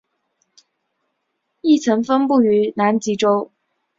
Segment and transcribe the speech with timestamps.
[1.61, 3.51] 亦曾分布于南极洲。